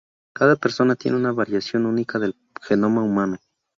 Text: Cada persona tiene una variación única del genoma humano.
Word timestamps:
Cada 0.33 0.55
persona 0.55 0.95
tiene 0.95 1.15
una 1.17 1.31
variación 1.31 1.85
única 1.85 2.17
del 2.17 2.35
genoma 2.59 3.03
humano. 3.03 3.37